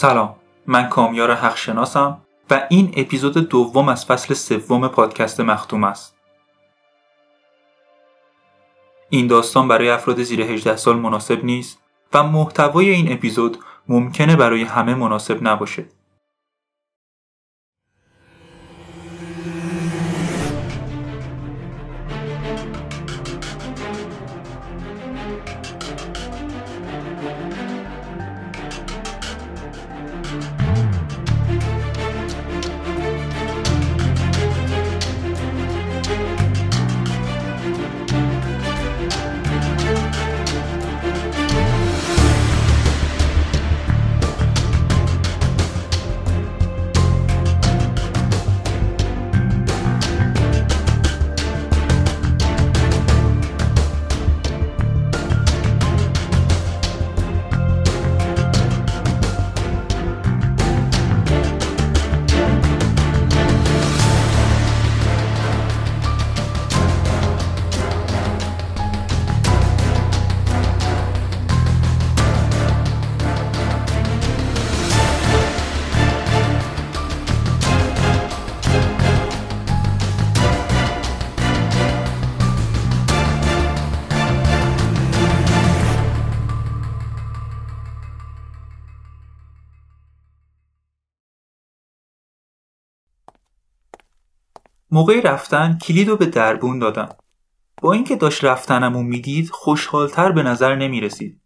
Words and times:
سلام 0.00 0.36
من 0.66 0.88
کامیار 0.88 1.34
حق 1.34 1.56
شناسم 1.56 2.20
و 2.50 2.66
این 2.70 2.92
اپیزود 2.96 3.34
دوم 3.48 3.88
از 3.88 4.06
فصل 4.06 4.34
سوم 4.34 4.88
پادکست 4.88 5.40
مختوم 5.40 5.84
است. 5.84 6.16
این 9.10 9.26
داستان 9.26 9.68
برای 9.68 9.90
افراد 9.90 10.22
زیر 10.22 10.42
18 10.42 10.76
سال 10.76 10.96
مناسب 10.96 11.44
نیست 11.44 11.78
و 12.14 12.22
محتوای 12.22 12.90
این 12.90 13.12
اپیزود 13.12 13.58
ممکنه 13.88 14.36
برای 14.36 14.62
همه 14.62 14.94
مناسب 14.94 15.38
نباشه. 15.42 15.86
موقع 94.98 95.20
رفتن 95.20 95.78
کلید 95.82 96.08
رو 96.08 96.16
به 96.16 96.26
دربون 96.26 96.78
دادم 96.78 97.08
با 97.82 97.92
اینکه 97.92 98.16
داشت 98.16 98.44
رفتنمو 98.44 99.02
می‌دید 99.02 99.50
خوشحالتر 99.50 100.32
به 100.32 100.42
نظر 100.42 100.74
نمی 100.74 101.00
رسید. 101.00 101.40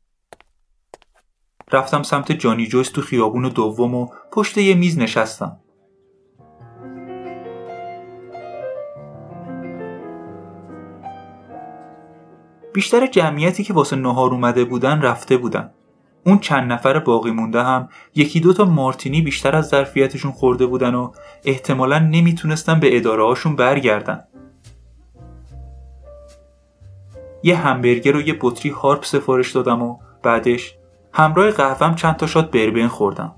رفتم 1.72 2.02
سمت 2.02 2.32
جانی 2.32 2.66
جویس 2.66 2.88
تو 2.88 3.00
خیابون 3.00 3.48
دوم 3.48 3.94
و 3.94 4.08
پشت 4.32 4.58
یه 4.58 4.74
میز 4.74 4.98
نشستم. 4.98 5.60
بیشتر 12.74 13.06
جمعیتی 13.06 13.64
که 13.64 13.72
واسه 13.72 13.96
نهار 13.96 14.30
اومده 14.30 14.64
بودن 14.64 15.02
رفته 15.02 15.36
بودن. 15.36 15.74
اون 16.26 16.38
چند 16.38 16.72
نفر 16.72 16.98
باقی 16.98 17.30
مونده 17.30 17.62
هم 17.62 17.88
یکی 18.14 18.40
دو 18.40 18.52
تا 18.52 18.64
مارتینی 18.64 19.22
بیشتر 19.22 19.56
از 19.56 19.68
ظرفیتشون 19.68 20.32
خورده 20.32 20.66
بودن 20.66 20.94
و 20.94 21.12
احتمالا 21.44 21.98
نمی‌تونستن 21.98 22.80
به 22.80 22.96
اداره 22.96 23.24
هاشون 23.24 23.56
برگردن. 23.56 24.24
یه 27.42 27.56
همبرگر 27.56 28.16
و 28.16 28.20
یه 28.20 28.38
بطری 28.40 28.70
هارپ 28.70 29.04
سفارش 29.04 29.52
دادم 29.52 29.82
و 29.82 29.98
بعدش 30.22 30.74
همراه 31.12 31.50
قهوهم 31.50 31.94
چند 31.94 32.16
تا 32.16 32.26
شات 32.26 32.50
بربن 32.50 32.88
خوردم. 32.88 33.34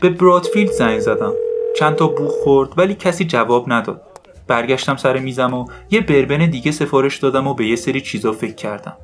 به 0.00 0.10
برادفیلد 0.10 0.70
زنگ 0.70 0.98
زدم. 0.98 1.32
چند 1.78 1.94
تا 1.94 2.06
بوخ 2.06 2.32
خورد 2.44 2.78
ولی 2.78 2.94
کسی 2.94 3.24
جواب 3.24 3.72
نداد. 3.72 4.13
برگشتم 4.46 4.96
سر 4.96 5.18
میزم 5.18 5.54
و 5.54 5.66
یه 5.90 6.00
بربن 6.00 6.46
دیگه 6.46 6.70
سفارش 6.70 7.18
دادم 7.18 7.46
و 7.46 7.54
به 7.54 7.66
یه 7.66 7.76
سری 7.76 8.00
چیزا 8.00 8.32
فکر 8.32 8.54
کردم. 8.54 8.96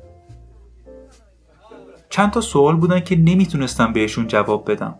چند 2.09 2.31
تا 2.31 2.41
سوال 2.41 2.75
بودن 2.75 2.99
که 2.99 3.15
نمی‌تونستم 3.15 3.93
بهشون 3.93 4.27
جواب 4.27 4.71
بدم. 4.71 4.95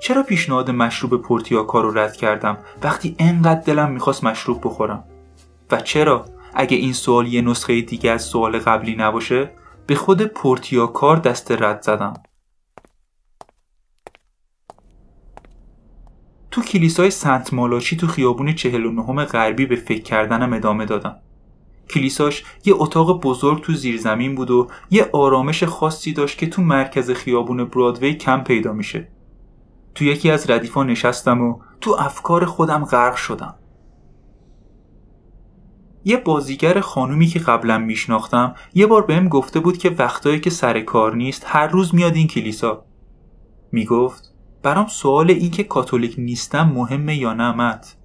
چرا 0.00 0.22
پیشنهاد 0.22 0.70
مشروب 0.70 1.22
پورتیاکا 1.22 1.80
رو 1.80 1.98
رد 1.98 2.16
کردم 2.16 2.58
وقتی 2.82 3.16
انقدر 3.18 3.60
دلم 3.60 3.90
می‌خواست 3.90 4.24
مشروب 4.24 4.60
بخورم؟ 4.64 5.04
و 5.70 5.80
چرا 5.80 6.24
اگه 6.54 6.76
این 6.76 6.92
سوال 6.92 7.26
یه 7.26 7.42
نسخه 7.42 7.80
دیگه 7.80 8.10
از 8.10 8.22
سوال 8.22 8.58
قبلی 8.58 8.96
نباشه 8.96 9.50
به 9.86 9.94
خود 9.94 10.22
پورتیاکار 10.22 11.16
دست 11.16 11.52
رد 11.52 11.82
زدم؟ 11.82 12.14
تو 16.58 16.64
کلیسای 16.64 17.10
سنت 17.10 17.54
مالاشی 17.54 17.96
تو 17.96 18.06
خیابون 18.06 18.54
49 18.54 19.24
غربی 19.24 19.66
به 19.66 19.76
فکر 19.76 20.02
کردنم 20.02 20.52
ادامه 20.52 20.86
دادم. 20.86 21.16
کلیساش 21.90 22.44
یه 22.64 22.74
اتاق 22.76 23.20
بزرگ 23.20 23.62
تو 23.62 23.72
زیرزمین 23.72 24.34
بود 24.34 24.50
و 24.50 24.68
یه 24.90 25.10
آرامش 25.12 25.64
خاصی 25.64 26.12
داشت 26.12 26.38
که 26.38 26.46
تو 26.46 26.62
مرکز 26.62 27.10
خیابون 27.10 27.64
برادوی 27.64 28.14
کم 28.14 28.40
پیدا 28.40 28.72
میشه. 28.72 29.08
تو 29.94 30.04
یکی 30.04 30.30
از 30.30 30.50
ردیفا 30.50 30.84
نشستم 30.84 31.40
و 31.40 31.58
تو 31.80 31.96
افکار 31.98 32.44
خودم 32.44 32.84
غرق 32.84 33.16
شدم. 33.16 33.54
یه 36.04 36.16
بازیگر 36.16 36.80
خانومی 36.80 37.26
که 37.26 37.38
قبلا 37.38 37.78
میشناختم 37.78 38.54
یه 38.74 38.86
بار 38.86 39.02
بهم 39.02 39.28
گفته 39.28 39.60
بود 39.60 39.78
که 39.78 39.90
وقتایی 39.90 40.40
که 40.40 40.50
سر 40.50 40.80
کار 40.80 41.16
نیست 41.16 41.44
هر 41.46 41.66
روز 41.66 41.94
میاد 41.94 42.14
این 42.14 42.26
کلیسا. 42.26 42.84
می‌گفت 43.72 44.37
برام 44.62 44.86
سوال 44.86 45.30
این 45.30 45.50
که 45.50 45.64
کاتولیک 45.64 46.14
نیستم 46.18 46.68
مهمه 46.68 47.16
یا 47.16 47.34
نه 47.34 47.52
مت؟ 47.52 47.96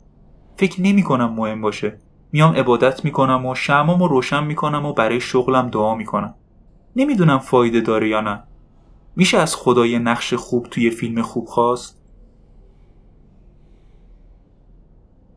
فکر 0.58 0.82
نمی 0.82 1.04
کنم 1.04 1.34
مهم 1.34 1.62
باشه. 1.62 2.00
میام 2.32 2.54
عبادت 2.54 3.06
می‌کنم 3.06 3.46
و 3.46 3.56
شمام 3.56 4.00
رو 4.00 4.08
روشن 4.08 4.44
می‌کنم 4.44 4.86
و 4.86 4.94
برای 4.94 5.20
شغلم 5.20 5.70
دعا 5.70 5.96
می‌کنم. 5.96 6.36
نمی‌دونم 6.96 7.40
فایده 7.40 7.82
داره 7.82 8.10
یا 8.10 8.22
نه. 8.22 8.44
میشه 9.16 9.38
از 9.38 9.56
خدای 9.56 10.00
نقش 10.00 10.34
خوب 10.34 10.68
توی 10.72 10.90
فیلم 10.90 11.22
خوب 11.22 11.46
خواست؟ 11.46 12.00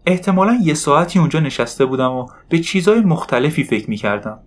احتمالا 0.06 0.58
یه 0.62 0.74
ساعتی 0.74 1.18
اونجا 1.18 1.40
نشسته 1.40 1.86
بودم 1.86 2.12
و 2.12 2.26
به 2.48 2.58
چیزای 2.58 3.00
مختلفی 3.00 3.64
فکر 3.64 3.90
می‌کردم. 3.90 4.38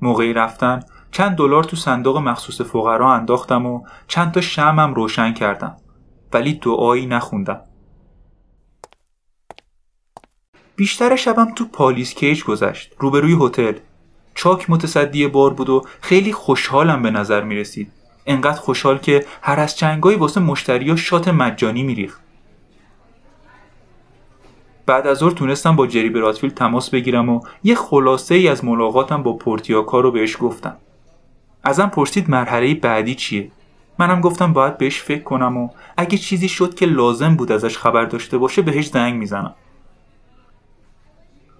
موقعی 0.00 0.32
رفتن 0.32 0.80
چند 1.10 1.36
دلار 1.36 1.64
تو 1.64 1.76
صندوق 1.76 2.18
مخصوص 2.18 2.60
فقرا 2.60 3.12
انداختم 3.12 3.66
و 3.66 3.84
چند 4.08 4.32
تا 4.32 4.40
شمم 4.40 4.94
روشن 4.94 5.32
کردم. 5.32 5.76
ولی 6.32 6.52
دعایی 6.52 7.06
نخوندم. 7.06 7.60
بیشتر 10.76 11.16
شبم 11.16 11.54
تو 11.54 11.64
پالیس 11.64 12.14
کیج 12.14 12.44
گذشت. 12.44 12.92
روبروی 12.98 13.36
هتل. 13.40 13.74
چاک 14.34 14.70
متصدی 14.70 15.26
بار 15.26 15.54
بود 15.54 15.70
و 15.70 15.84
خیلی 16.00 16.32
خوشحالم 16.32 17.02
به 17.02 17.10
نظر 17.10 17.42
می 17.42 17.56
رسید 17.56 17.92
انقدر 18.26 18.60
خوشحال 18.60 18.98
که 18.98 19.26
هر 19.42 19.60
از 19.60 19.76
چنگایی 19.76 20.16
واسه 20.18 20.40
مشتری 20.40 20.96
شات 20.96 21.28
مجانی 21.28 21.82
میریخت. 21.82 22.20
بعد 24.86 25.06
از 25.06 25.18
ظهر 25.18 25.30
تونستم 25.30 25.76
با 25.76 25.86
جری 25.86 26.10
براتفیلد 26.10 26.54
تماس 26.54 26.90
بگیرم 26.90 27.28
و 27.28 27.40
یه 27.64 27.74
خلاصه 27.74 28.34
ای 28.34 28.48
از 28.48 28.64
ملاقاتم 28.64 29.22
با 29.22 29.32
پورتیاکا 29.32 30.00
رو 30.00 30.10
بهش 30.10 30.36
گفتم. 30.40 30.76
ازم 31.64 31.86
پرسید 31.86 32.30
مرحله 32.30 32.74
بعدی 32.74 33.14
چیه؟ 33.14 33.50
منم 33.98 34.20
گفتم 34.20 34.52
باید 34.52 34.78
بهش 34.78 35.02
فکر 35.02 35.22
کنم 35.22 35.56
و 35.56 35.68
اگه 35.96 36.18
چیزی 36.18 36.48
شد 36.48 36.74
که 36.74 36.86
لازم 36.86 37.34
بود 37.34 37.52
ازش 37.52 37.78
خبر 37.78 38.04
داشته 38.04 38.38
باشه 38.38 38.62
بهش 38.62 38.88
زنگ 38.88 39.14
می‌زنم. 39.14 39.54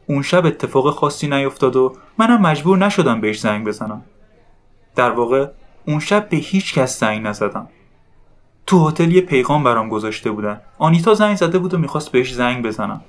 اون 0.07 0.23
شب 0.23 0.47
اتفاق 0.47 0.91
خاصی 0.91 1.29
نیفتاد 1.29 1.77
و 1.77 1.97
منم 2.19 2.41
مجبور 2.41 2.79
نشدم 2.79 3.21
بهش 3.21 3.41
زنگ 3.41 3.67
بزنم. 3.67 4.03
در 4.97 5.11
واقع 5.11 5.47
اون 5.87 6.01
شب 6.01 6.29
به 6.29 6.37
هیچ 6.37 6.75
کس 6.75 7.01
زنگ 7.01 7.27
نزدم. 7.27 7.69
تو 8.67 8.89
هتل 8.89 9.13
یه 9.13 9.21
پیغام 9.21 9.65
برام 9.65 9.89
گذاشته 9.89 10.31
بودن. 10.31 10.61
آنیتا 10.79 11.15
زنگ 11.15 11.37
زده 11.37 11.59
بود 11.59 11.75
و 11.75 11.79
می‌خواست 11.79 12.13
بهش 12.13 12.35
زنگ 12.35 12.65
بزنم. 12.65 13.01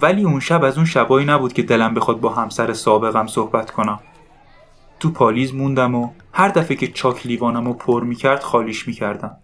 ولی 0.00 0.22
اون 0.22 0.40
شب 0.40 0.64
از 0.64 0.76
اون 0.76 0.86
شبایی 0.86 1.26
نبود 1.26 1.52
که 1.52 1.62
دلم 1.62 1.94
بخواد 1.94 2.20
با 2.20 2.28
همسر 2.28 2.72
سابقم 2.72 3.26
صحبت 3.26 3.70
کنم. 3.70 4.00
تو 5.00 5.10
پالیز 5.10 5.54
موندم 5.54 5.94
و 5.94 6.10
هر 6.32 6.48
دفعه 6.48 6.76
که 6.76 6.86
چاک 6.86 7.26
لیوانم 7.26 7.66
رو 7.66 7.72
پر 7.72 8.04
می‌کرد 8.04 8.42
خالیش 8.42 8.88
می‌کردم. 8.88 9.36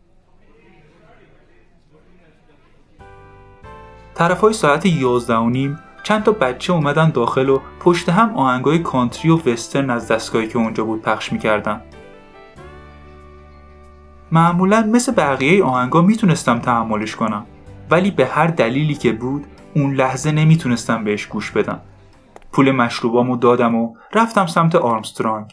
طرف 4.14 4.40
های 4.40 4.52
ساعت 4.52 4.87
یازده 4.87 5.37
و 5.37 5.50
نیم 5.50 5.78
چند 6.02 6.22
تا 6.22 6.32
بچه 6.32 6.72
اومدن 6.72 7.10
داخل 7.10 7.49
و 7.49 7.58
پشت 7.81 8.08
هم 8.08 8.34
آهنگای 8.34 8.78
کانتری 8.78 9.31
و 9.31 9.37
وسترن 9.37 9.90
از 9.90 10.08
دستگاهی 10.08 10.49
که 10.49 10.58
اونجا 10.58 10.84
بود 10.84 11.02
پخش 11.02 11.32
می‌کردن. 11.32 11.81
معمولا 14.32 14.90
مثل 14.93 15.14
بقیه 15.14 15.64
آهنگا 15.64 16.02
می‌تونستم 16.02 16.58
تحملش 16.58 17.16
کنم 17.16 17.46
ولی 17.90 18.10
به 18.10 18.26
هر 18.26 18.46
دلیلی 18.46 18.94
که 18.94 19.12
بود 19.12 19.46
اون 19.75 19.94
لحظه 19.94 20.32
نمی‌تونستم 20.32 21.04
بهش 21.04 21.26
گوش 21.26 21.50
بدم. 21.50 21.81
پول 22.52 22.70
مشروبامو 22.70 23.37
دادم 23.37 23.75
و 23.75 23.96
رفتم 24.14 24.46
سمت 24.46 24.75
آرمسترانگ. 24.75 25.46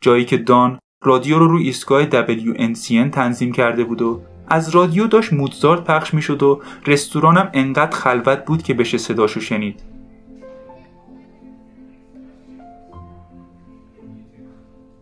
جایی 0.00 0.24
که 0.24 0.36
دان 0.36 0.78
رادیو 1.02 1.38
رو 1.38 1.48
روی 1.48 1.64
ایستگاه 1.64 2.10
WNCN 2.10 3.10
تنظیم 3.12 3.52
کرده 3.52 3.84
بود 3.84 4.02
و 4.02 4.20
از 4.48 4.68
رادیو 4.68 5.06
داشت 5.06 5.32
موتزارت 5.32 5.84
پخش 5.84 6.14
می‌شد 6.14 6.42
و 6.42 6.62
رستورانم 6.86 7.50
انقدر 7.54 7.96
خلوت 7.96 8.44
بود 8.44 8.62
که 8.62 8.74
بشه 8.74 8.98
صداشو 8.98 9.40
شنید. 9.40 9.82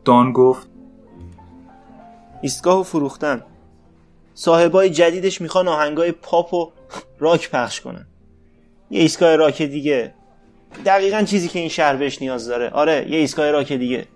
دان 0.04 0.32
گفت 0.32 0.68
ایستگاه 2.42 2.82
فروختن. 2.82 3.42
صاحبای 4.34 4.90
جدیدش 4.90 5.40
می‌خوان 5.40 5.68
آهنگای 5.68 6.12
پاپ 6.12 6.54
و 6.54 6.72
راک 7.18 7.50
پخش 7.50 7.80
کنن. 7.80 8.06
یه 8.90 9.00
ایستگاه 9.00 9.36
راک 9.36 9.62
دیگه. 9.62 10.14
دقیقا 10.84 11.22
چیزی 11.22 11.48
که 11.48 11.58
این 11.58 11.68
شهر 11.68 11.96
بهش 11.96 12.22
نیاز 12.22 12.48
داره. 12.48 12.70
آره 12.70 13.06
یه 13.10 13.18
ایستگاه 13.18 13.50
راک 13.50 13.72
دیگه. 13.72 14.06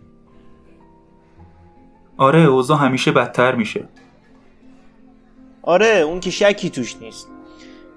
آره 2.16 2.40
اوضاع 2.40 2.78
همیشه 2.78 3.12
بدتر 3.12 3.54
میشه. 3.54 3.88
آره 5.62 5.87
اون 5.87 6.20
که 6.20 6.31
شکی 6.31 6.70
توش 6.70 6.96
نیست. 6.96 7.28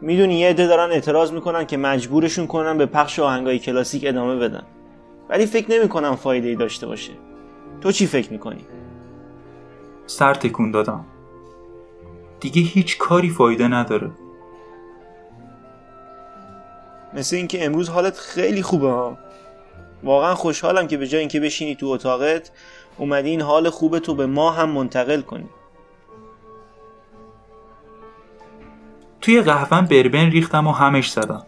می‌دونی 0.02 0.40
یه 0.40 0.50
عده 0.50 0.68
دارن 0.68 0.92
اعتراض 0.92 1.32
می‌کنن 1.32 1.66
که 1.66 1.78
مجبورشون 1.78 2.48
کنن 2.48 2.78
به 2.78 2.86
پخش 2.86 3.20
آهنگای 3.20 3.60
کلاسیک 3.60 4.04
ادامه 4.08 4.36
بدن. 4.36 4.64
ولی 5.30 5.46
فکر 5.46 5.72
نمی‌کنم 5.72 6.16
فایده 6.16 6.48
ای 6.48 6.56
داشته 6.56 6.88
باشه. 6.88 7.14
تو 7.82 7.92
چی 7.92 8.08
فکر 8.08 8.32
می‌کنی؟ 8.32 8.66
سر 10.06 10.34
تکون 10.34 10.72
دادم. 10.72 11.06
دیگه 12.40 12.62
هیچ 12.62 12.98
کاری 12.98 13.30
فایده 13.30 13.68
نداره. 13.68 14.12
مثل 17.16 17.36
اینکه 17.36 17.66
امروز 17.66 17.90
حالت 17.90 18.18
خیلی 18.18 18.62
خوبه 18.62 18.90
ها. 18.90 19.18
واقعا 20.04 20.36
خوشحالم 20.36 20.88
که 20.88 20.98
به 20.98 21.08
جای 21.08 21.20
اینکه 21.20 21.40
بشینی 21.40 21.76
تو 21.76 21.88
اتاقت 21.88 22.52
اومدی 22.98 23.30
این 23.30 23.42
حال 23.42 23.70
خوب 23.70 24.00
تو 24.00 24.16
به 24.16 24.26
ما 24.26 24.52
هم 24.52 24.70
منتقل 24.70 25.22
کنی. 25.22 25.50
توی 29.22 29.42
قهوهم 29.42 29.86
بربن 29.86 30.30
ریختم 30.30 30.68
و 30.68 30.72
همش 30.72 31.12
زدم. 31.12 31.46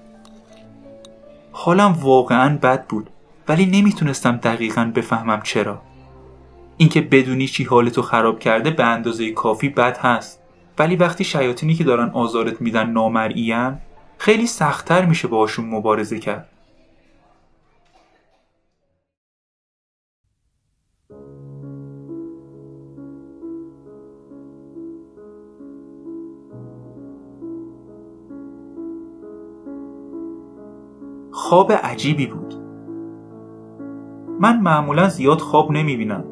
حالم 1.51 1.91
واقعا 2.01 2.57
بد 2.61 2.87
بود 2.87 3.09
ولی 3.47 3.65
نمی‌تونستم 3.65 4.37
دقیقا 4.37 4.91
بفهمم 4.95 5.41
چرا. 5.43 5.81
اینکه 6.77 7.01
بدونی 7.01 7.47
چی 7.47 7.63
حالتو 7.63 8.01
خراب 8.01 8.39
کرده 8.39 8.69
به 8.69 8.83
اندازه 8.83 9.31
کافی 9.31 9.69
بد 9.69 9.97
هست. 9.97 10.41
ولی 10.79 10.95
وقتی 10.95 11.23
شیاطینی 11.23 11.75
که 11.75 11.83
دارن 11.83 12.09
آزارت 12.09 12.61
میدن 12.61 12.89
نامرئیان 12.89 13.79
خیلی 14.17 14.47
سختتر 14.47 15.05
میشه 15.05 15.27
باشون 15.27 15.65
مبارزه 15.65 16.19
کرد. 16.19 16.49
خواب 31.31 31.71
عجیبی 31.71 32.25
بود. 32.25 32.53
من 34.39 34.59
معمولا 34.61 35.09
زیاد 35.09 35.39
خواب 35.39 35.71
نمی‌بینم. 35.71 36.23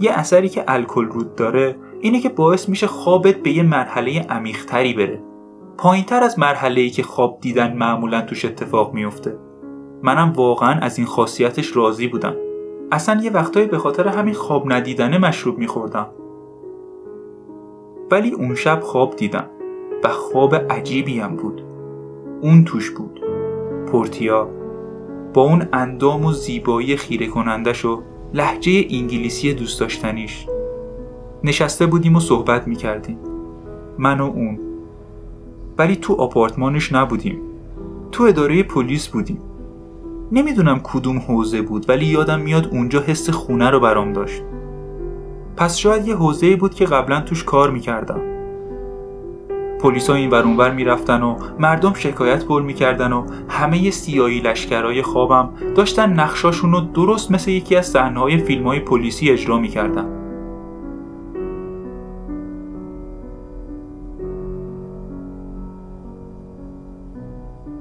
یه 0.00 0.12
اثری 0.12 0.48
که 0.48 0.64
الکل 0.68 1.04
رود 1.04 1.34
داره 1.34 1.76
اینه 2.00 2.20
که 2.20 2.28
باعث 2.28 2.68
میشه 2.68 2.86
خوابت 2.86 3.36
به 3.36 3.50
یه 3.50 3.62
مرحله 3.62 4.20
عمیقتری 4.20 4.94
بره. 4.94 5.29
پایینتر 5.82 6.22
از 6.22 6.38
مرحله 6.38 6.90
که 6.90 7.02
خواب 7.02 7.38
دیدن 7.40 7.76
معمولا 7.76 8.20
توش 8.20 8.44
اتفاق 8.44 8.94
میفته 8.94 9.38
منم 10.02 10.32
واقعا 10.32 10.80
از 10.80 10.98
این 10.98 11.06
خاصیتش 11.06 11.76
راضی 11.76 12.08
بودم. 12.08 12.34
اصلا 12.92 13.20
یه 13.22 13.30
وقتایی 13.30 13.66
به 13.66 13.78
خاطر 13.78 14.08
همین 14.08 14.34
خواب 14.34 14.72
ندیدنه 14.72 15.18
مشروب 15.18 15.58
میخوردم. 15.58 16.06
ولی 18.10 18.30
اون 18.30 18.54
شب 18.54 18.80
خواب 18.80 19.16
دیدم 19.16 19.46
و 20.04 20.08
خواب 20.08 20.54
عجیبی 20.54 21.20
هم 21.20 21.36
بود. 21.36 21.62
اون 22.40 22.64
توش 22.64 22.90
بود. 22.90 23.20
پورتیا 23.86 24.48
با 25.34 25.42
اون 25.42 25.68
اندام 25.72 26.24
و 26.24 26.32
زیبایی 26.32 26.96
خیره 26.96 27.26
کنندش 27.26 27.84
و 27.84 28.02
لحجه 28.34 28.86
انگلیسی 28.90 29.54
دوست 29.54 29.80
داشتنیش. 29.80 30.46
نشسته 31.44 31.86
بودیم 31.86 32.16
و 32.16 32.20
صحبت 32.20 32.68
می‌کردیم. 32.68 33.18
من 33.98 34.20
و 34.20 34.24
اون. 34.24 34.69
ولی 35.80 35.96
تو 35.96 36.14
آپارتمانش 36.14 36.92
نبودیم. 36.92 37.40
تو 38.12 38.24
اداره 38.24 38.62
پلیس 38.62 39.08
بودیم. 39.08 39.38
نمی‌دونم 40.32 40.80
کدوم 40.82 41.18
حوزه 41.18 41.62
بود 41.62 41.88
ولی 41.88 42.06
یادم 42.06 42.40
میاد 42.40 42.68
اونجا 42.72 43.00
حس 43.00 43.30
خونه 43.30 43.70
رو 43.70 43.80
برام 43.80 44.12
داشت. 44.12 44.42
پس 45.56 45.76
شاید 45.76 46.08
یه 46.08 46.16
حوزه 46.16 46.56
بود 46.56 46.74
که 46.74 46.84
قبلا 46.84 47.20
توش 47.20 47.44
کار 47.44 47.70
می‌کردم. 47.70 48.20
پلیسا 49.80 50.14
این 50.14 50.30
ور 50.30 50.42
اونور 50.42 50.70
می‌رفتن 50.70 51.22
و 51.22 51.36
مردم 51.58 51.94
شکایت 51.94 52.44
پر 52.44 52.62
می‌کردن 52.62 53.12
و 53.12 53.26
همه 53.48 53.90
سیایی 53.90 54.40
لشکرهای 54.40 55.02
خوابم 55.02 55.48
داشتن 55.74 56.12
نقشاشون 56.12 56.72
رو 56.72 56.80
درست 56.80 57.30
مثل 57.30 57.50
یکی 57.50 57.76
از 57.76 57.86
صحنه‌های 57.86 58.38
فیلم‌های 58.38 58.80
پلیسی 58.80 59.30
اجرا 59.30 59.58
می‌کردن. 59.58 60.19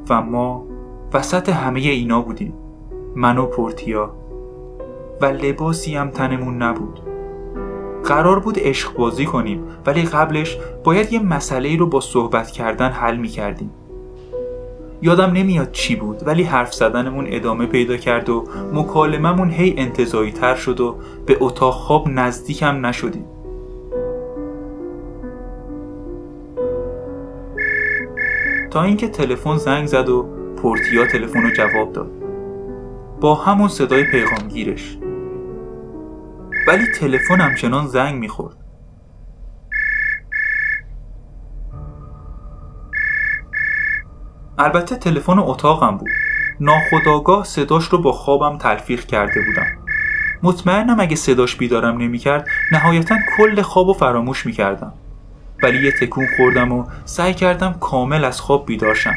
و 0.10 0.22
ما 0.22 0.66
وسط 1.14 1.50
همه 1.50 1.80
اینا 1.80 2.22
بودیم 2.22 2.54
من 3.16 3.38
و 3.38 3.46
پورتیا 3.46 4.16
و 5.22 5.26
لباسی 5.26 5.96
هم 5.96 6.10
تنمون 6.10 6.62
نبود 6.62 7.00
قرار 8.04 8.40
بود 8.40 8.60
عشق 8.60 8.94
بازی 8.94 9.26
کنیم 9.26 9.64
ولی 9.86 10.02
قبلش 10.02 10.58
باید 10.84 11.14
یه 11.14 11.20
مسئله 11.20 11.78
رو 11.78 11.88
با 11.88 12.02
صحبت 12.02 12.52
کردن 12.52 12.90
حل 12.90 13.18
می 13.18 13.28
کردیم. 13.28 13.72
یادم 15.02 15.32
نمیاد 15.32 15.72
چی 15.72 15.96
بود 15.96 16.28
ولی 16.28 16.44
حرف 16.44 16.74
زدنمون 16.74 17.26
ادامه 17.28 17.66
پیدا 17.66 17.98
کرد 17.98 18.30
و 18.30 18.44
مکالممون 18.74 19.50
هی 19.50 19.74
انتظایی 19.78 20.32
تر 20.32 20.56
شد 20.56 20.80
و 20.80 20.96
به 21.26 21.38
اتاق 21.40 21.74
خواب 21.74 22.08
نزدیکم 22.10 22.86
نشدیم. 22.86 23.26
تا 28.72 28.84
اینکه 28.84 29.08
تلفن 29.08 29.58
زنگ 29.58 29.88
زد 29.88 30.10
و 30.10 30.30
پورتیا 30.62 31.06
تلفن 31.06 31.42
رو 31.42 31.52
جواب 31.52 31.94
داد. 31.94 32.12
با 33.22 33.36
همون 33.36 33.68
صدای 33.68 34.04
پیغامگیرش. 34.04 34.98
ولی 36.68 36.86
تلفن 37.00 37.42
همچنان 37.42 37.88
زنگ 37.88 38.16
می‌خورد. 38.16 38.56
البته 44.58 44.96
تلفن 44.96 45.40
اتاقم 45.40 45.98
بود. 45.98 46.10
ناخداگاه 46.60 47.44
صداش 47.44 47.86
رو 47.86 48.02
با 48.02 48.12
خوابم 48.12 48.58
تلفیق 48.58 49.06
کرده 49.06 49.42
بودم. 49.46 49.68
مطمئنم 50.44 51.00
اگه 51.00 51.16
صداش 51.16 51.56
بیدارم 51.56 51.98
نمی‌کرد 51.98 52.48
نهایتا 52.72 53.16
کل 53.38 53.62
خواب 53.62 53.88
و 53.88 53.94
فراموش 53.94 54.46
می‌کردم. 54.46 54.94
ولی 55.64 55.86
یه 55.86 55.92
تکون 55.92 56.28
خوردم 56.38 56.72
و 56.72 56.86
سعی 57.06 57.34
کردم 57.34 57.74
کامل 57.74 58.26
از 58.26 58.42
خواب 58.42 58.66
بیدار 58.66 58.94
شم. 58.94 59.16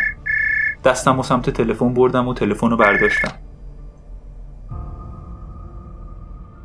دستم 0.85 1.19
و 1.19 1.23
سمت 1.23 1.51
تلفن 1.51 1.95
بردم 1.95 2.29
و 2.29 2.35
تلفن 2.35 2.71
رو 2.71 2.77
برداشتم. 2.77 3.33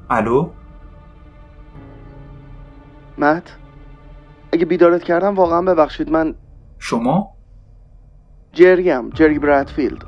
الو؟ 0.09 0.49
مت 3.17 3.57
اگه 4.53 4.65
بیدارت 4.65 5.03
کردم 5.03 5.35
واقعا 5.35 5.61
ببخشید 5.61 6.09
من 6.09 6.35
شما؟ 6.79 7.29
جرگم 8.53 9.09
جرگ 9.13 9.39
برادفیلد. 9.39 10.05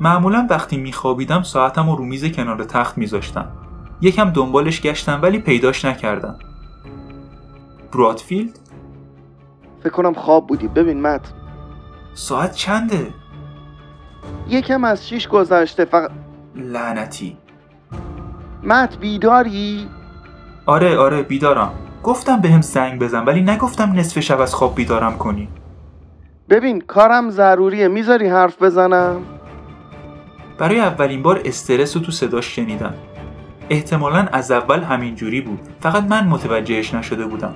معمولا 0.00 0.46
وقتی 0.50 0.76
میخوابیدم 0.76 1.42
ساعتم 1.42 1.90
رو 1.90 2.04
میز 2.04 2.32
کنار 2.32 2.64
تخت 2.64 2.98
میذاشتم. 2.98 3.59
یکم 4.02 4.30
دنبالش 4.30 4.80
گشتم 4.80 5.22
ولی 5.22 5.38
پیداش 5.38 5.84
نکردم. 5.84 6.38
برادفیلد؟ 7.92 8.58
فکر 9.80 9.90
کنم 9.92 10.14
خواب 10.14 10.46
بودی. 10.46 10.68
ببین 10.68 11.02
مت. 11.02 11.32
ساعت 12.14 12.54
چنده؟ 12.54 13.06
یکم 14.48 14.84
از 14.84 15.08
شیش 15.08 15.28
گذشته 15.28 15.84
فقط 15.84 16.10
لعنتی. 16.54 17.36
مت 18.62 18.98
بیداری؟ 18.98 19.88
آره 20.66 20.98
آره 20.98 21.22
بیدارم. 21.22 21.72
گفتم 22.02 22.40
به 22.40 22.48
هم 22.48 22.60
زنگ 22.60 23.00
بزن 23.00 23.24
ولی 23.24 23.40
نگفتم 23.40 23.92
نصف 23.92 24.20
شب 24.20 24.40
از 24.40 24.54
خواب 24.54 24.74
بیدارم 24.74 25.18
کنی. 25.18 25.48
ببین 26.48 26.80
کارم 26.80 27.30
ضروریه. 27.30 27.88
می‌ذاری 27.88 28.28
حرف 28.28 28.62
بزنم؟ 28.62 29.22
برای 30.58 30.80
اولین 30.80 31.22
بار 31.22 31.40
استرس 31.44 31.96
رو 31.96 32.02
تو 32.02 32.12
صداش 32.12 32.56
شنیدم. 32.56 32.94
احتمالا 33.70 34.26
از 34.32 34.50
اول 34.50 34.80
همینجوری 34.80 35.40
بود. 35.40 35.60
فقط 35.80 36.02
من 36.04 36.26
متوجهش 36.26 36.94
نشده 36.94 37.26
بودم. 37.26 37.54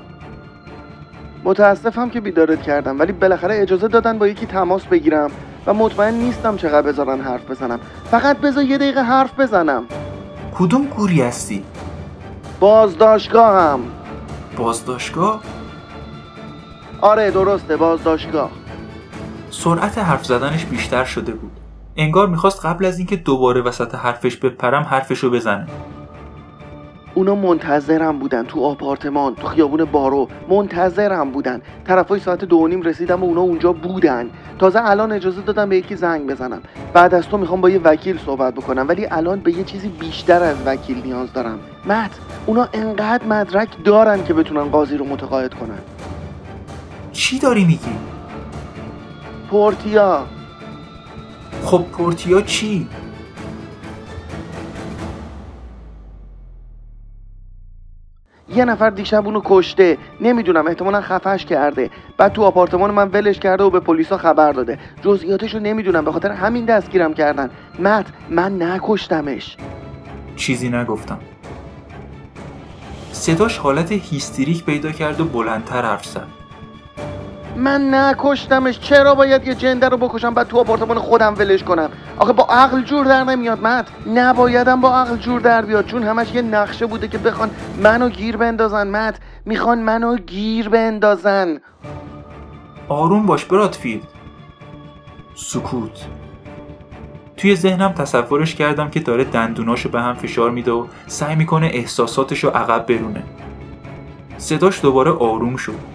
متاسفم 1.45 2.11
که 2.11 2.21
بیدارت 2.21 2.63
کردم 2.63 3.01
ولی 3.01 3.13
بالاخره 3.13 3.63
اجازه 3.63 3.89
دادن 3.89 4.19
با 4.19 4.29
یکی 4.29 4.47
تماس 4.47 4.85
بگیرم 4.85 5.31
و 5.67 5.75
مطمئن 5.75 6.15
نیستم 6.15 6.57
چقدر 6.57 6.87
بذارن 6.87 7.21
حرف 7.21 7.51
بزنم. 7.51 7.81
فقط 8.11 8.37
بذار 8.37 8.65
یه 8.65 8.79
دقیقه 8.79 9.03
حرف 9.03 9.41
بزنم. 9.41 9.85
کدوم 10.55 10.85
گوری 10.87 11.23
هستی؟ 11.23 11.65
بازداشتگاهم. 12.61 13.81
بازداشتگاه؟ 14.57 15.43
آره 17.01 17.31
درسته 17.31 17.77
بازداشتگاه. 17.77 18.51
سرعت 19.51 19.99
حرف 19.99 20.25
زدنش 20.27 20.65
بیشتر 20.65 21.05
شده 21.05 21.33
بود. 21.33 21.53
انگار 21.97 22.29
می‌خواست 22.29 22.67
قبل 22.67 22.85
از 22.85 22.99
اینکه 22.99 23.17
دوباره 23.17 23.61
وسط 23.61 23.95
حرفش 23.95 24.37
بپرم 24.37 24.83
حرفشو 24.83 25.31
بزنه. 25.31 25.67
اونا 27.15 27.35
منتظرم 27.35 28.19
بودن 28.19 28.45
تو 28.45 28.65
آپارتمان 28.65 29.35
تو 29.35 29.47
خیابون 29.47 29.85
بارو 29.85 30.29
منتظرم 30.49 31.31
بودن. 31.31 31.63
طرفای 31.85 32.21
ساعت 32.21 32.45
دو 32.45 32.57
و 32.57 32.69
نیم 32.69 32.83
رسیدم 32.83 33.23
و 33.23 33.27
اونا 33.27 33.41
اونجا 33.41 33.73
بودن. 33.73 34.31
تازه 34.59 34.81
الان 34.85 35.13
اجازه 35.13 35.41
دادم 35.41 35.69
به 35.69 35.77
یکی 35.77 35.97
زنگ 35.97 36.31
بزنم. 36.31 36.63
بعد 36.93 37.15
از 37.15 37.29
تو 37.29 37.39
می‌خوام 37.39 37.61
با 37.61 37.71
یه 37.71 37.81
وکیل 37.85 38.19
صحبت 38.19 38.55
بکنم 38.55 38.89
ولی 38.89 39.07
الان 39.11 39.41
به 39.41 39.53
یه 39.53 39.65
چیزی 39.65 39.89
بیشتر 39.89 40.43
از 40.43 40.57
وکیل 40.67 41.03
نیاز 41.05 41.33
دارم. 41.33 41.59
مت 41.87 42.11
اونا 42.47 42.69
انقدر 42.73 43.25
مدرک 43.25 43.69
دارن 43.85 44.25
که 44.25 44.35
بتونن 44.35 44.65
قاضی 44.65 44.97
رو 44.97 45.05
متقاعد 45.05 45.55
کنن. 45.55 45.79
چی 47.13 47.39
داری 47.39 47.65
میگی؟ 47.65 47.97
پورتیا. 49.51 50.25
خب 51.65 51.83
پورتیا 51.83 52.43
چی؟ 52.43 52.89
یه 58.57 58.65
نفر 58.65 58.91
دیشب 58.91 59.27
اونو 59.27 59.41
کشته. 59.45 59.99
نمی‌دونم 60.21 60.67
احتمالا 60.67 61.01
خفش 61.01 61.45
کرده. 61.45 61.91
بعد 62.17 62.33
تو 62.33 62.43
آپارتمان 62.43 62.91
من 62.91 63.09
ولش 63.09 63.39
کرده 63.39 63.65
و 63.65 63.71
به 63.71 63.81
پلیسا 63.81 64.19
خبر 64.19 64.53
داده. 64.53 64.79
جزئیاتشو 65.03 65.59
نمی‌دونم 65.59 66.05
به 66.05 66.13
خاطر 66.13 66.31
همین 66.31 66.65
دستگیرم 66.65 67.15
کردن. 67.15 67.51
مت 67.79 68.07
من 68.31 68.63
نکشتمش. 68.63 69.57
چیزی 70.37 70.69
نگفتم. 70.69 71.19
صداش 73.13 73.59
حالت 73.59 73.93
هیستریک 73.93 74.65
پیدا 74.65 74.91
کرد 74.93 75.21
و 75.21 75.25
بلندتر 75.25 75.83
حرف 75.83 76.07
زد. 76.07 76.44
من 77.57 77.95
نکشتمش. 77.95 78.81
چرا 78.81 79.15
باید 79.15 79.47
یه 79.47 79.55
جنده 79.55 79.89
رو 79.89 79.97
بکشم؟ 79.97 80.35
بعد 80.35 80.49
تو 80.49 80.59
آپارتمان 80.59 80.99
خودم 80.99 81.35
ولش 81.39 81.63
کنم. 81.63 81.91
آخه 82.19 82.33
با 82.33 82.45
عقل 82.45 82.83
جور 82.83 83.07
در 83.07 83.25
نمیاد 83.25 83.63
مت 83.63 83.87
نبایدم 84.07 84.81
با 84.81 84.95
عقل 84.97 85.17
جور 85.17 85.41
در 85.41 85.63
بیاد 85.63 85.87
چون 85.87 86.03
همش 86.03 86.35
یه 86.35 86.43
نقشه 86.43 86.87
بوده 86.87 87.09
که 87.09 87.19
بخوان 87.19 87.51
منو 87.83 88.09
گیر 88.09 88.37
بندازن 88.37 88.89
مت 88.89 89.19
می‌خوان 89.45 89.79
منو 89.79 90.17
گیر 90.17 90.69
بندازن. 90.69 91.61
آروم 92.89 93.27
باش 93.27 93.45
برادفیلد 93.45 94.03
سکوت. 95.35 96.07
توی 97.37 97.57
ذهنم 97.57 97.93
تصورش 97.93 98.55
کردم 98.55 98.91
که 98.91 99.01
داره 99.01 99.25
دندوناشو 99.25 99.89
به 99.89 100.01
هم 100.01 100.15
فشار 100.15 100.51
میده 100.51 100.73
و 100.73 100.87
سعی 101.07 101.37
می‌کنه 101.37 101.67
احساساتشو 101.67 102.49
عقب 102.49 102.87
برونه. 102.87 103.23
صداش 104.39 104.83
دوباره 104.83 105.11
آروم 105.11 105.57
شد. 105.57 105.94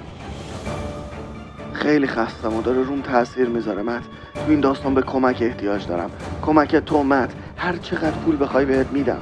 خیلی 1.79 2.07
خستم 2.07 2.53
و 2.53 2.61
داره 2.61 2.83
روم 2.83 3.01
تاثیر 3.01 3.49
می‌ذاره. 3.49 3.81
مت 3.81 4.03
تو 4.35 4.41
این 4.47 4.59
داستان 4.59 4.93
به 4.93 5.01
کمک 5.01 5.37
احتیاج 5.41 5.87
دارم. 5.87 6.11
کمک 6.41 6.75
تو 6.75 7.03
مت 7.03 7.33
هر 7.57 7.77
چقدر 7.77 8.11
پول 8.11 8.37
بخوای 8.43 8.65
بهت 8.65 8.87
میدم. 8.87 9.21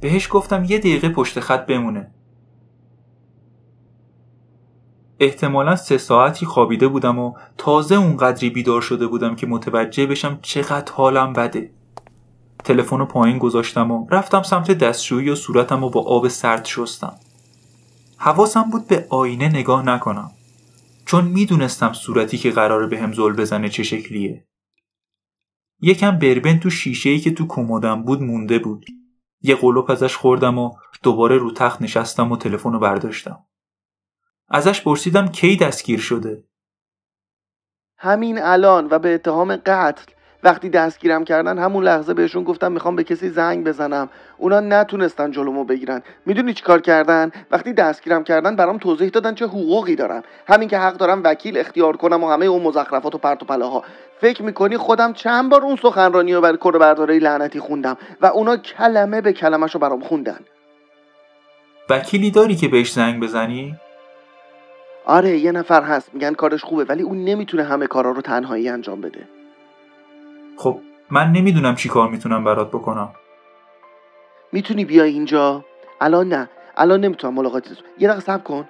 بهش 0.00 0.28
گفتم 0.30 0.64
یه 0.64 0.78
دقیقه 0.78 1.08
پشت 1.08 1.40
خط 1.40 1.66
بمونه. 1.66 2.10
احتمالا 5.20 5.76
سه 5.76 5.98
ساعتی 5.98 6.46
خوابیده 6.46 6.88
بودم 6.88 7.18
و 7.18 7.34
تازه 7.58 7.94
اونقدری 7.94 8.50
بیدار 8.50 8.80
شده 8.80 9.06
بودم 9.06 9.36
که 9.36 9.46
متوجه 9.46 10.06
بشم 10.06 10.38
چقدر 10.42 10.92
حالم 10.92 11.32
بده. 11.32 11.70
تلفن 12.64 12.98
رو 12.98 13.06
پایین 13.06 13.38
گذاشتم 13.38 13.90
و 13.90 14.06
رفتم 14.10 14.42
سمت 14.42 14.70
دستشویی 14.70 15.30
و 15.30 15.34
صورتم 15.34 15.80
رو 15.80 15.90
با 15.90 16.00
آب 16.02 16.28
سرد 16.28 16.64
شستم. 16.64 17.20
حواسم 18.16 18.62
بود 18.62 18.86
به 18.86 19.06
آینه 19.10 19.48
نگاه 19.48 19.86
نکنم 19.86 20.30
چون 21.06 21.24
می‌دونستم 21.24 21.92
صورتی 21.92 22.38
که 22.38 22.50
قراره 22.50 22.86
به 22.86 22.98
هم 22.98 23.12
زل 23.12 23.32
بزنه 23.32 23.68
چه 23.68 23.82
شکلیه. 23.82 24.46
یکم 25.80 26.18
بربن 26.18 26.58
تو 26.58 26.70
شیشه‌ای 26.70 27.18
که 27.18 27.30
تو 27.30 27.46
کمدم 27.46 28.02
بود 28.02 28.22
مونده 28.22 28.58
بود. 28.58 28.86
یه 29.42 29.54
قلوپ 29.54 29.90
ازش 29.90 30.16
خوردم 30.16 30.58
و 30.58 30.76
دوباره 31.02 31.38
رو 31.38 31.52
تخت 31.52 31.82
نشستم 31.82 32.32
و 32.32 32.36
تلفن 32.36 32.72
رو 32.72 32.78
برداشتم. 32.78 33.46
ازش 34.48 34.80
پرسیدم 34.80 35.28
کی 35.28 35.56
دستگیر 35.56 36.00
شده؟ 36.00 36.44
همین 37.98 38.38
الان 38.42 38.88
و 38.90 38.98
به 38.98 39.14
اتهام 39.14 39.56
قتل. 39.56 40.12
وقتی 40.44 40.68
دستگیرم 40.68 41.24
کردن 41.24 41.58
همون 41.58 41.84
لحظه 41.84 42.14
بهشون 42.14 42.44
گفتم 42.44 42.72
می‌خوام 42.72 42.96
به 42.96 43.04
کسی 43.04 43.28
زنگ 43.28 43.64
بزنم. 43.64 44.08
اونا 44.38 44.60
نتونستن 44.60 45.30
جلومو 45.30 45.64
بگیرن. 45.64 46.02
می‌دونی 46.26 46.54
چیکار 46.54 46.80
کردن؟ 46.80 47.30
وقتی 47.50 47.72
دستگیرم 47.72 48.24
کردن 48.24 48.56
برام 48.56 48.78
توضیح 48.78 49.08
دادن 49.08 49.34
چه 49.34 49.46
حقوقی 49.46 49.96
دارم. 49.96 50.22
همین 50.48 50.68
که 50.68 50.78
حق 50.78 50.96
دارم 50.96 51.20
وکیل 51.24 51.58
اختیار 51.58 51.96
کنم 51.96 52.24
و 52.24 52.30
همه 52.30 52.46
اون 52.46 52.62
مزخرفات 52.62 53.14
و 53.14 53.18
پرت 53.18 53.42
و 53.42 53.46
پلاها. 53.46 53.84
فکر 54.20 54.42
می‌کنی 54.42 54.76
خودم 54.76 55.12
چند 55.12 55.50
بار 55.50 55.62
اون 55.62 55.76
سخنرانی 55.76 56.34
و 56.34 56.40
بر 56.40 56.56
کره 56.56 56.78
برداره 56.78 57.18
لعنتی 57.18 57.60
خوندم 57.60 57.96
و 58.20 58.26
اونا 58.26 58.56
کلمه 58.56 59.20
به 59.20 59.32
کلمهشو 59.32 59.78
برام 59.78 60.00
خوندن. 60.00 60.40
وکیلی 61.90 62.30
داری 62.30 62.56
که 62.56 62.68
بهش 62.68 62.92
زنگ 62.92 63.22
بزنی؟ 63.22 63.76
آره 65.06 65.38
یه 65.38 65.52
نفر 65.52 65.82
هست. 65.82 66.14
میگن 66.14 66.34
کارش 66.34 66.64
خوبه 66.64 66.84
ولی 66.84 67.02
اون 67.02 67.24
نمی‌تونه 67.24 67.62
همه 67.62 67.86
کارا 67.86 68.10
رو 68.10 68.20
تنهایی 68.22 68.68
انجام 68.68 69.00
بده. 69.00 69.39
خب 70.60 70.80
من 71.10 71.32
نمی‌دونم 71.32 71.74
چی 71.74 71.88
کار 71.88 72.08
می‌تونم 72.08 72.44
برات 72.44 72.68
بکنم. 72.68 73.12
می‌تونی 74.52 74.84
بیای 74.84 75.10
اینجا؟ 75.12 75.64
الان 76.00 76.28
نه. 76.28 76.48
الان 76.76 77.00
نمی‌تونم 77.00 77.34
ملاقاتی 77.34 77.70
یه 77.98 78.08
دقیقه 78.08 78.24
صبر 78.24 78.42
کن. 78.42 78.68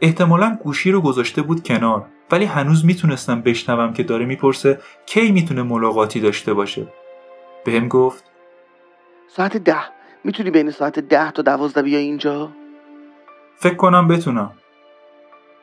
احتمالا 0.00 0.58
گوشی 0.62 0.90
رو 0.90 1.00
گذاشته 1.00 1.42
بود 1.42 1.62
کنار 1.62 2.06
ولی 2.30 2.44
هنوز 2.44 2.84
می‌تونستم 2.84 3.42
بشنوم 3.42 3.92
که 3.92 4.02
داره 4.02 4.24
می‌پرسه 4.24 4.78
کی 5.06 5.32
می‌تونه 5.32 5.62
ملاقاتی 5.62 6.20
داشته 6.20 6.54
باشه. 6.54 6.86
بهم 7.64 7.88
گفت 7.88 8.24
ساعت 9.28 9.56
ده. 9.56 9.80
می‌تونی 10.24 10.50
بین 10.50 10.70
ساعت 10.70 10.98
ده 10.98 11.30
تا 11.30 11.42
دوازده 11.42 11.82
بیای 11.82 12.02
اینجا؟ 12.02 12.52
فکر 13.56 13.74
کنم 13.74 14.08
بتونم. 14.08 14.52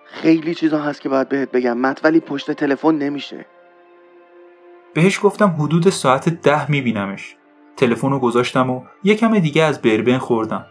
خیلی 0.06 0.56
چیزا 0.56 0.80
هست 0.80 1.02
که 1.02 1.10
باید 1.10 1.30
بهت 1.30 1.52
بگم 1.52 1.78
مت 1.78 2.06
ولی 2.06 2.20
پشت 2.20 2.52
تلفن 2.52 2.96
نمیشه. 2.96 3.46
بهش 4.94 5.20
گفتم 5.24 5.56
حدود 5.60 5.90
ساعت 5.90 6.30
ده 6.30 6.72
میبینمش. 6.72 7.36
تلفن 7.78 8.10
رو 8.10 8.20
گذاشتم 8.20 8.70
و 8.70 8.84
یکم 9.04 9.40
دیگه 9.40 9.64
از 9.64 9.82
بربن 9.82 10.18
خوردم. 10.18 10.66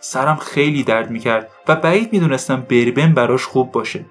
سرم 0.00 0.36
خیلی 0.36 0.82
درد 0.82 1.10
می‌کرد 1.10 1.50
و 1.68 1.76
بعید 1.76 2.12
می‌دونستم 2.12 2.60
بربن 2.60 3.14
براش 3.14 3.44
خوب 3.44 3.72
باشه. 3.72 4.04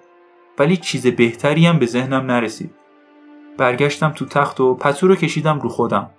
ولی 0.59 0.77
چیز 0.77 1.07
بهتری 1.07 1.65
هم 1.65 1.79
به 1.79 1.85
ذهنم 1.85 2.25
نرسید. 2.25 2.75
برگشتم 3.57 4.09
تو 4.09 4.25
تخت 4.25 4.59
و 4.59 4.75
پتو 4.75 5.07
رو 5.07 5.15
کشیدم 5.15 5.59
رو 5.59 5.69
خودم. 5.69 6.09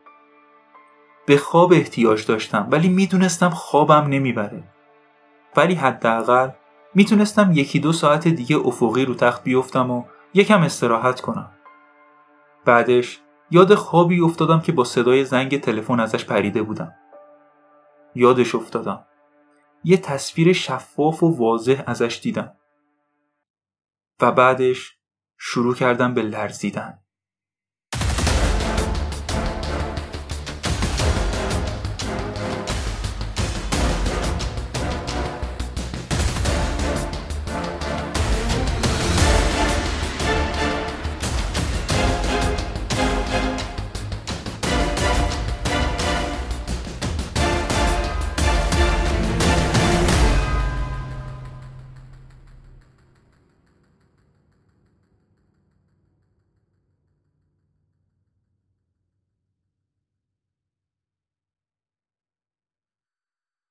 به 1.27 1.37
خواب 1.37 1.73
احتیاج 1.73 2.27
داشتم 2.27 2.69
ولی 2.71 2.89
می‌دونستم 2.89 3.51
خوابم 3.51 4.07
نمی‌بره. 4.07 4.63
ولی 5.57 5.75
حداقل 5.75 6.49
می‌تونستم 6.95 7.51
یکی 7.55 7.81
دو 7.81 7.93
ساعت 7.93 8.29
دیگه 8.29 8.57
افقی 8.57 9.05
رو 9.05 9.15
تخت 9.15 9.45
بیفتم 9.45 9.91
و 9.91 10.05
یکم 10.35 10.63
استراحت 10.63 11.21
کنم. 11.21 11.51
بعدش 12.65 13.21
یاد 13.51 13.75
خوابی 13.75 14.21
افتادم 14.21 14.61
که 14.61 14.73
با 14.73 14.85
صدای 14.85 15.25
زنگ 15.25 15.61
تلفن 15.61 16.01
ازش 16.01 16.25
پریده 16.25 16.63
بودم. 16.63 16.95
یادش 18.15 18.55
افتادم. 18.55 19.07
یه 19.85 19.97
تصویر 19.97 20.53
شفاف 20.53 21.23
و 21.23 21.37
واضح 21.37 21.83
ازش 21.87 22.21
دیدم. 22.23 22.53
و 24.21 24.33
بعدش 24.33 24.99
شروع 25.39 25.75
کردم 25.75 26.15
به 26.15 26.23
لرزیدن. 26.23 26.99